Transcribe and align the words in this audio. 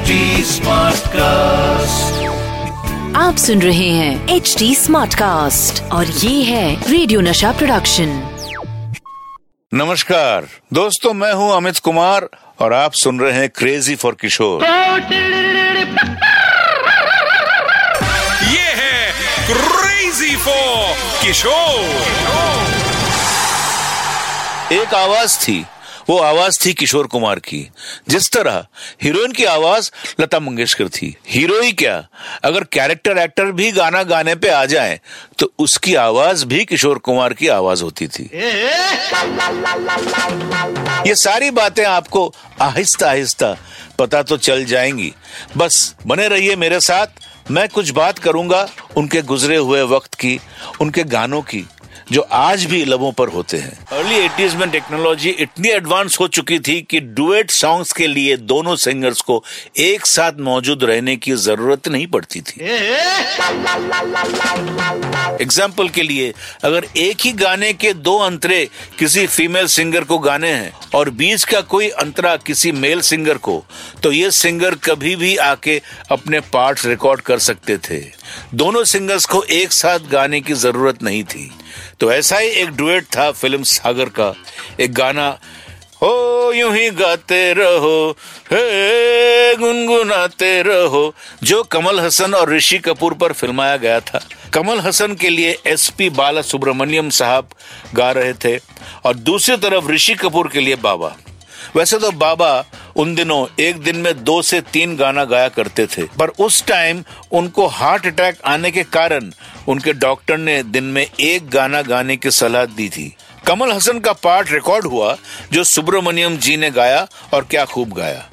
HD 0.00 0.60
cast 1.12 2.28
आप 3.16 3.36
सुन 3.36 3.62
रहे 3.62 3.88
हैं 3.88 4.28
एच 4.36 4.54
डी 4.58 4.74
स्मार्ट 4.74 5.14
कास्ट 5.14 5.82
और 5.92 6.06
ये 6.06 6.42
है 6.42 6.90
रेडियो 6.90 7.20
नशा 7.20 7.52
प्रोडक्शन 7.52 8.08
नमस्कार। 9.72 10.46
दोस्तों 10.72 11.12
मैं 11.14 11.32
हूँ 11.32 11.52
अमित 11.56 11.78
कुमार 11.78 12.28
और 12.60 12.72
आप 12.72 12.92
सुन 13.02 13.20
रहे 13.20 13.32
हैं 13.32 13.48
क्रेजी 13.58 13.94
फॉर 13.96 14.16
किशोर 14.20 14.64
ये 18.44 18.68
है 18.80 19.12
क्रेजी 19.50 20.36
फॉर 20.46 20.94
किशोर 21.24 21.78
एक 24.74 24.94
आवाज़ 24.94 25.38
थी 25.38 25.64
वो 26.10 26.16
आवाज़ 26.18 26.58
थी 26.64 26.72
किशोर 26.74 27.06
कुमार 27.06 27.38
की। 27.38 27.60
जिस 28.08 28.30
तरह 28.32 28.66
हीरोइन 29.02 29.32
की 29.32 29.44
आवाज़ 29.44 29.90
लता 30.20 30.40
मंगेशकर 30.40 30.88
थी। 30.88 31.14
हीरो 31.28 31.60
ही 31.60 31.72
क्या? 31.72 31.96
अगर 32.44 32.64
कैरेक्टर 32.72 33.18
एक्टर 33.18 33.52
भी 33.52 33.70
गाना 33.72 34.02
गाने 34.02 34.34
पे 34.34 34.48
आ 34.48 34.64
जाए 34.64 35.00
तो 35.38 35.52
उसकी 35.58 35.94
आवाज़ 35.94 36.44
भी 36.46 36.64
किशोर 36.64 36.98
कुमार 36.98 37.32
की 37.32 37.48
आवाज़ 37.48 37.82
होती 37.82 38.08
थी। 38.08 38.28
ये 41.08 41.14
सारी 41.14 41.50
बातें 41.50 41.84
आपको 41.84 42.32
आहिस्ता 42.60 43.08
आहिस्ता 43.10 43.56
पता 43.98 44.22
तो 44.22 44.36
चल 44.36 44.64
जाएँगी। 44.64 45.12
बस 45.56 45.94
बने 46.06 46.28
रहिए 46.28 46.56
मेरे 46.56 46.80
साथ। 46.80 47.06
मैं 47.50 47.68
कुछ 47.68 47.90
बात 47.90 48.18
करूँगा 48.18 48.68
उनके 48.96 49.22
गुजरे 49.22 49.56
हुए 49.56 49.82
वक्त 49.82 50.14
की, 50.14 50.38
उनके 50.80 51.04
गानों 51.04 51.42
की। 51.42 51.66
जो 52.12 52.20
आज 52.32 52.64
भी 52.64 52.84
लबों 52.84 53.10
पर 53.12 53.28
होते 53.28 53.56
हैं। 53.56 53.72
अर्ली 53.88 54.16
एटीज 54.16 54.54
में 54.54 54.70
टेक्नोलॉजी 54.70 55.30
इतनी 55.40 55.68
एडवांस 55.68 56.18
हो 56.20 56.26
चुकी 56.28 56.58
थी 56.58 56.80
कि 56.82 57.00
डुएट 57.00 57.50
सॉन्ग्स 57.50 57.92
के 57.92 58.06
लिए 58.06 58.36
दोनों 58.36 58.74
सिंगर्स 58.78 59.20
को 59.20 59.42
एक 59.78 60.06
साथ 60.06 60.40
मौजूद 60.40 60.84
रहने 60.84 61.16
की 61.16 61.32
ज़रूरत 61.38 61.88
नहीं 61.88 62.06
पड़ती 62.06 62.40
थी। 62.40 62.60
एग्ज़ाम्पल 65.40 65.88
के 65.88 66.02
लिए, 66.02 66.32
अगर 66.64 66.86
एक 66.96 67.20
ही 67.20 67.32
गाने 67.34 67.72
के 67.74 67.92
दो 67.94 68.16
अंतरे 68.18 68.68
किसी 68.98 69.26
फीमेल 69.28 69.66
सिंगर 69.68 70.04
को 70.04 70.18
गाने 70.18 70.50
हैं 70.50 70.72
और 70.94 71.10
बीच 71.12 71.44
का 71.44 71.60
कोई 71.68 71.88
अंतरा 72.00 72.36
किसी 72.38 72.72
मेल 72.74 73.00
सिंगर 73.02 73.38
को 73.38 73.62
तो 74.02 74.12
ये 74.12 74.30
सिंगर 74.32 74.74
कभी 74.84 75.14
भी 75.16 75.36
आके 75.38 75.80
अपने 76.10 76.40
पार्ट 76.52 76.84
रिकॉर्ड 76.86 77.20
कर 77.20 77.38
सकते 77.40 77.76
थे। 77.80 78.00
दोनों 78.54 78.84
सिंगर्स 78.86 79.24
को 79.26 79.42
एक 79.44 79.72
साथ 79.72 80.10
गाने 80.10 80.40
की 80.40 80.54
ज़रूरत 80.56 81.02
नहीं 81.02 81.22
थी। 81.24 81.50
तो 82.00 82.12
ऐसा 82.12 82.38
ही 82.38 82.48
एक 82.48 82.70
डुएट 82.70 83.04
था 83.04 83.30
फ़िल्म 83.30 83.62
सागर 83.62 84.08
का। 84.08 84.34
एक 84.80 84.92
गाना, 84.94 85.28
हो 86.02 86.52
यूँ 86.52 86.72
ही 86.74 86.90
गाते 86.90 87.52
रहो, 87.52 88.16
हे 88.52 89.56
गुनगुनाते 89.56 90.62
रहो, 90.62 91.14
जो 91.42 91.62
कमल 91.62 92.00
हसन 92.00 92.34
और 92.34 92.52
ऋषि 92.52 92.78
कपूर 92.78 93.14
पर 93.14 93.32
फिल्माया 93.32 93.76
गया 93.76 94.00
था। 94.00 94.20
कमल 94.54 94.80
हसन 94.80 95.14
के 95.14 95.28
लिए 95.28 95.58
एसपी 95.66 96.10
बाला 96.10 96.42
सुब्रमण्यम 96.42 97.10
साहब 97.10 97.48
गा 97.94 98.10
रहे 98.12 98.32
थे 98.44 98.58
और 99.04 99.14
दूसरी 99.14 99.56
तरफ़ 99.56 99.88
ऋषि 99.88 100.14
कपूर 100.14 100.48
के 100.48 100.60
लिए 100.60 100.76
बाबा। 100.76 101.16
वैसे 101.76 101.98
तो 101.98 102.10
बाबा 102.10 102.64
उन 102.96 103.14
दिनों 103.14 103.62
एक 103.62 103.78
दिन 103.78 103.96
में 103.96 104.24
दो 104.24 104.42
से 104.42 104.60
तीन 104.60 104.96
गाना 104.96 105.24
गाया 105.24 105.48
करते 105.48 105.86
थे। 105.86 106.02
पर 106.02 106.28
उस 106.28 106.66
टाइम 106.66 107.04
उनको 107.32 107.66
हार्ट 107.66 108.06
अटैक 108.06 108.38
आने 108.44 108.70
के 108.70 108.82
कारण 108.82 109.30
उनके 109.68 109.92
डॉक्टर 109.92 110.38
ने 110.38 110.62
दिन 110.62 110.84
में 110.84 111.06
एक 111.20 111.50
गाना 111.50 111.82
गाने 111.82 112.16
की 112.16 112.30
सलाह 112.30 112.64
दी 112.64 112.88
थी। 112.88 113.16
कमल 113.46 113.72
हसन 113.72 114.00
का 114.00 114.12
पार्ट 114.12 114.52
रिकॉर्ड 114.52 114.86
हुआ, 114.86 115.16
जो 115.52 115.64
सुब्रमण्यम 115.64 116.36
जी 116.36 116.56
ने 116.56 116.70
गाया 116.70 117.08
और 117.34 117.44
क्या 117.44 117.64
खूब 117.64 117.92
गाया। 117.92 118.29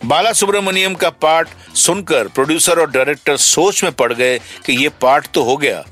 बाला 0.00 0.32
सुब्रमण्यम 0.32 0.94
का 0.94 1.08
पार्ट 1.12 1.48
सुनकर 1.76 2.28
प्रोड्यूसर 2.28 2.78
और 2.80 2.90
डायरेक्टर 2.90 3.36
सोच 3.36 3.82
में 3.84 3.92
पड़ 3.92 4.12
गए 4.12 4.38
कि 4.66 4.72
ये 4.72 4.88
पार्ट 5.02 5.26
तो 5.34 5.42
हो 5.42 5.56
गया। 5.56 5.82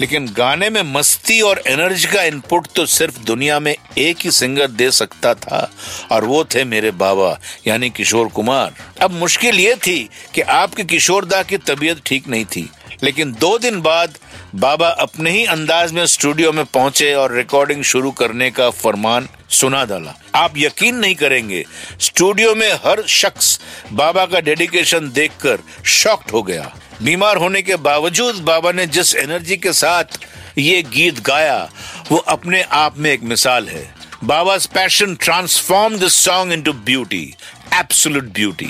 लेकिन 0.00 0.26
गाने 0.36 0.70
में 0.70 0.82
मस्ती 0.84 1.40
और 1.40 1.62
एनर्जी 1.66 2.06
का 2.06 2.22
इनपुट 2.22 2.66
तो 2.76 2.86
सिर्फ़ 2.86 3.18
दुनिया 3.20 3.58
में 3.60 3.74
एक 3.98 4.24
ही 4.24 4.30
सिंगर 4.30 4.66
दे 4.68 4.90
सकता 4.90 5.34
था, 5.34 5.70
और 6.12 6.24
वो 6.24 6.44
थे 6.44 6.64
मेरे 6.64 6.90
बाबा, 6.92 7.38
यानी 7.66 7.90
किशोर 7.90 8.28
कुमार। 8.28 8.74
अब 9.00 9.10
मुश्किल 9.10 9.60
ये 9.60 9.74
थी 9.76 9.98
कि 10.34 10.40
आपके 10.40 10.84
किशोरदा 10.84 11.42
की 11.42 11.56
तबीयत 11.58 12.02
ठीक 12.06 12.28
नहीं 12.28 12.44
थी, 12.46 12.68
लेकिन 13.02 13.32
दो 13.32 13.56
दिन 13.58 13.80
बाद 13.82 14.18
बाबा 14.54 14.88
अपने 14.88 15.30
ही 15.30 15.44
अंदाज 15.44 15.92
में 15.92 16.04
स्टूडियो 16.06 16.52
में 16.52 16.64
पहुँचे 16.64 17.12
और 17.14 17.32
रिकॉर्डिंग 17.32 17.82
शुरू 17.82 18.10
करने 18.10 18.50
का 18.50 18.68
फरमान 18.70 19.28
सुना 19.50 19.84
डाला। 19.84 20.14
आप 20.34 20.52
यकीन 20.56 20.96
नहीं 20.96 21.14
करेंगे, 21.14 21.64
स्टूडियो 22.00 22.54
में 22.54 22.72
हर 22.84 23.02
शख्स 23.08 23.60
बाबा 23.92 24.24
का 24.26 24.40
डेडिकेशन 24.40 25.10
देखकर 25.10 25.58
शॉक्ड 25.86 26.30
हो 26.30 26.42
गया। 26.42 26.72
बीमार 27.02 27.36
होने 27.36 27.62
के 27.62 27.76
बावजूद 27.76 28.42
बाबा 28.44 28.72
ने 28.72 28.86
जिस 28.86 29.14
एनर्जी 29.16 29.56
के 29.56 29.72
साथ 29.72 30.18
ये 30.58 30.82
गीत 30.84 31.20
गाया, 31.20 31.68
वो 32.10 32.18
अपने 32.18 32.62
आप 32.62 32.98
में 32.98 33.10
एक 33.10 33.22
मिसाल 33.22 33.68
है। 33.68 33.86
बाबा's 34.24 34.66
passion 34.66 35.16
transformed 35.16 36.00
this 36.00 36.14
song 36.14 36.50
into 36.50 36.72
beauty 36.72 37.36
absolute 37.74 38.24
beauty 38.24 38.66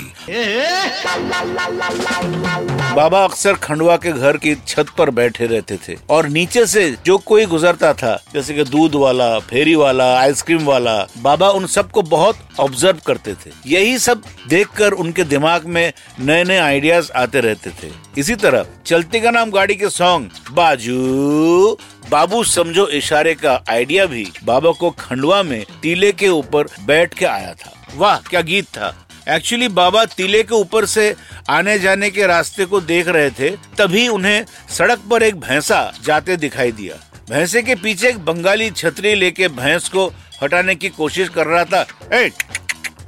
बाबा 2.95 3.23
अक्सर 3.23 3.53
खंडवा 3.53 3.95
के 3.97 4.11
घर 4.11 4.37
की 4.37 4.53
छत 4.67 4.89
पर 4.97 5.09
बैठे 5.09 5.45
रहते 5.45 5.77
थे 5.87 5.95
और 6.09 6.27
नीचे 6.27 6.65
से 6.65 6.83
जो 7.05 7.17
कोई 7.17 7.45
गुजरता 7.45 7.93
था, 7.93 8.23
जैसे 8.33 8.53
कि 8.53 8.63
दूध 8.63 8.95
वाला, 8.95 9.39
फेरी 9.39 9.75
वाला, 9.75 10.19
आइसक्रीम 10.19 10.65
वाला, 10.65 11.07
बाबा 11.17 11.49
उन 11.49 11.67
सबको 11.67 12.01
बहुत 12.01 12.39
ऑब्ज़र्व 12.59 12.99
करते 13.07 13.33
थे। 13.33 13.51
यही 13.67 13.97
सब 13.99 14.23
देखकर 14.47 14.91
उनके 14.93 15.23
दिमाग 15.23 15.65
में 15.65 15.93
नए 16.19 16.43
नए 16.43 16.57
आइडियाज़ 16.57 17.11
आते 17.11 17.39
रहते 17.39 17.69
थे। 17.69 17.91
इसी 18.17 18.35
तरह 18.35 18.65
चलती 18.85 19.21
का 19.21 19.31
नाम 19.31 19.51
गाड़ी 19.51 19.75
के 19.75 19.89
सॉन्ग 19.89 20.29
बाजू 20.51 21.77
बाबू 22.09 22.43
समझो 22.43 22.87
इशारे 22.87 23.33
का 23.35 23.53
आइडिया 23.69 24.05
भी 24.05 24.25
बाबा 24.43 24.71
को 24.71 24.89
खंडवा 24.99 25.41
में 25.43 25.63
टीले 25.81 26.11
के 26.11 26.27
ऊपर 26.27 26.67
बैठ 26.85 27.13
के 27.13 27.25
आया 27.25 27.53
था। 27.53 27.73
वाह 27.95 28.17
क्या 28.29 28.41
गीत 28.41 28.65
था। 28.67 28.93
एक्चुअली 29.29 29.67
बाबा 29.69 30.03
टीले 30.17 30.41
के 30.43 30.55
ऊपर 30.55 30.85
से 30.85 31.13
आने 31.49 31.77
जाने 31.79 32.09
के 32.09 32.27
रास्ते 32.27 32.65
को 32.65 32.81
देख 32.81 33.07
रहे 33.07 33.29
थे 33.31 33.49
तभी 33.77 34.07
उन्हें 34.07 34.45
सड़क 34.77 35.03
पर 35.11 35.23
एक 35.23 35.39
भैंसा 35.39 35.81
जाते 36.05 36.37
दिखाई 36.37 36.71
दिया। 36.71 36.95
भैंसे 37.29 37.61
के 37.61 37.75
पीछे 37.75 38.09
एक 38.09 38.25
बंगाली 38.25 38.71
छतरी 38.71 39.13
लेके 39.15 39.47
भैंस 39.47 39.89
को 39.89 40.07
हटाने 40.43 40.75
की 40.75 40.89
कोशिश 40.89 41.29
कर 41.29 41.47
रहा 41.47 41.63
था। 41.65 41.85
ए, 42.13 42.31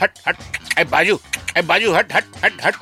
हट 0.02 0.20
हट 0.28 0.80
ए 0.80 0.84
बाजू 0.86 1.20
ए 1.58 1.62
बाजू 1.64 1.94
हट 1.94 2.14
हट 2.14 2.26
हट 2.46 2.66
हट। 2.66 2.76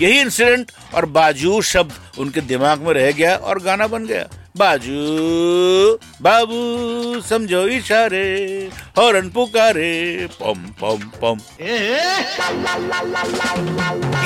यही 0.00 0.20
इंसिडेंट 0.20 0.72
और 0.94 1.06
बाजू 1.06 1.60
शब्द 1.62 2.20
उनके 2.20 2.40
दिमाग 2.42 2.80
में 2.80 2.94
रह 2.94 3.10
गया 3.12 3.36
और 3.36 3.62
गाना 3.62 3.86
बन 3.86 4.06
गया। 4.06 4.28
बाजू, 4.56 5.98
बाबू, 6.22 7.20
समझो 7.20 7.66
इशारे, 7.66 8.70
हॉर्न 8.98 9.28
पुकारे, 9.30 10.28
पम 10.42 10.58
पम 10.80 11.10
पम। 11.22 11.38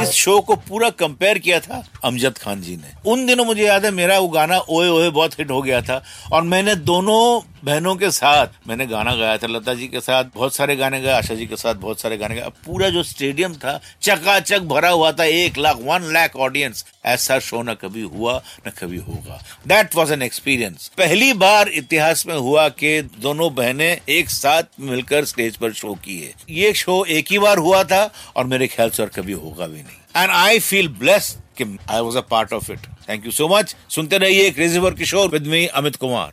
इस 0.03 0.11
शो 0.11 0.41
को 0.41 0.57
पूरा 0.57 0.91
कंपेयर 0.91 1.39
किया 1.39 1.61
था 1.61 1.83
अमजद 2.05 2.39
खान 2.39 2.61
जी 2.63 2.77
ने। 2.77 3.11
उन 3.11 3.27
दिनों 3.27 3.45
मुझे 3.45 3.67
याद 3.67 3.85
है, 3.85 3.91
मेरा 3.91 4.19
वो 4.19 4.29
गाना 4.29 4.59
ओए 4.59 4.89
ओए 4.89 5.11
बहुत 5.11 5.39
हिट 5.39 5.51
हो 5.51 5.63
गया 5.63 5.81
था, 5.83 6.03
और 6.33 6.43
मैंने 6.43 6.75
दोनों 6.75 7.41
बहनों 7.65 7.95
के 7.97 8.11
साथ, 8.11 8.47
मैंने 8.69 8.87
गाना 8.87 9.15
गाया 9.17 9.37
था 9.37 9.47
लता 9.47 9.75
जी 9.75 9.87
के 9.89 10.01
साथ, 10.01 10.25
बहुत 10.35 10.55
सारे 10.55 10.77
गाने 10.77 11.01
गाए, 11.01 11.15
आशा 11.15 11.35
जी 11.35 11.47
के 11.47 11.57
साथ 11.57 11.75
बहुत 11.75 12.01
सारे 12.01 12.17
गाने 12.17 12.35
गाए। 12.35 12.51
पूरा 12.67 12.89
जो 12.89 13.03
स्टेडियम 13.03 13.55
था, 13.55 13.81
चकाचक 14.03 14.63
भरा 14.65 14.91
हुआ 14.91 15.13
था, 15.13 15.25
एक 15.25 15.59
लाख, 15.59 15.77
वन 15.81 16.13
लाख 16.13 16.37
ऑडियंस 16.37 16.85
ऐसा 17.05 17.39
शो 17.39 17.63
न 17.63 17.75
कभी 17.75 18.03
हुआ, 18.03 18.37
न 18.69 18.71
कभी 18.79 18.99
होगा। 18.99 19.41
दैट 19.67 19.95
वॉज़ 19.97 20.13
एन 20.13 20.23
एक्सपीरियंस 20.23 20.91
पहली 20.99 21.33
बार 21.35 21.69
इतिहास 21.69 22.27
में 22.27 22.35
हुआ 22.35 22.69
कि 22.71 23.01
दोनों 23.19 23.55
बहनें 23.55 24.01
एक 24.09 24.31
साथ 24.31 24.81
मिलकर 24.81 25.25
स्टेज 25.25 25.57
पर 25.57 25.73
शो 25.73 25.95
किए। 25.95 26.35
ये 26.51 26.73
शो 26.75 27.05
एक 27.05 27.27
ही 27.31 27.39
बार 27.39 27.59
हुआ 27.59 27.83
था, 27.85 28.11
और 28.37 28.45
मेरे 28.47 28.67
ख्याल 28.67 28.91
से 28.91 29.03
और 29.03 29.09
कभी 29.09 29.33
होगा 29.35 29.67
भी 29.67 29.83
नहीं। 29.83 30.05
एंड 30.17 30.31
आई 30.31 30.59
फील 30.61 30.89
ब्लेस्ड 30.99 31.41
कि 31.57 31.65
I 31.91 32.01
was 32.01 32.17
a 32.19 32.21
part 32.21 32.53
of 32.53 32.71
it 32.73 32.87
thank 33.09 33.25
you 33.27 33.33
so 33.33 33.49
much 33.49 33.75
सुनते 33.91 34.19
रहिए 34.19 34.51
crazy 34.51 34.81
for 34.81 34.95
Kishore 34.95 35.29
with 35.29 35.47
me 35.47 35.67
Amit 35.75 35.97
Kumar 35.97 36.33